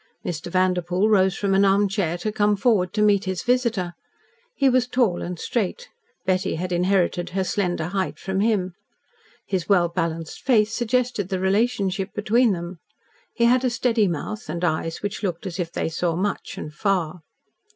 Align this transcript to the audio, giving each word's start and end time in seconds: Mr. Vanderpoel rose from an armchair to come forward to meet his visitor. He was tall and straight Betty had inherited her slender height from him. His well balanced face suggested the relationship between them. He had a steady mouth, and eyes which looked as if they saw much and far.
Mr. 0.25 0.51
Vanderpoel 0.51 1.09
rose 1.09 1.35
from 1.35 1.53
an 1.53 1.63
armchair 1.63 2.17
to 2.17 2.31
come 2.31 2.55
forward 2.55 2.91
to 2.91 3.03
meet 3.03 3.25
his 3.25 3.43
visitor. 3.43 3.93
He 4.55 4.67
was 4.67 4.87
tall 4.87 5.21
and 5.21 5.37
straight 5.37 5.89
Betty 6.25 6.55
had 6.55 6.71
inherited 6.71 7.29
her 7.29 7.43
slender 7.43 7.85
height 7.89 8.17
from 8.17 8.39
him. 8.39 8.73
His 9.45 9.69
well 9.69 9.89
balanced 9.89 10.41
face 10.41 10.73
suggested 10.73 11.29
the 11.29 11.39
relationship 11.39 12.15
between 12.15 12.51
them. 12.51 12.79
He 13.35 13.45
had 13.45 13.63
a 13.63 13.69
steady 13.69 14.07
mouth, 14.07 14.49
and 14.49 14.63
eyes 14.65 15.03
which 15.03 15.21
looked 15.21 15.45
as 15.45 15.59
if 15.59 15.71
they 15.71 15.87
saw 15.87 16.15
much 16.15 16.57
and 16.57 16.73
far. 16.73 17.21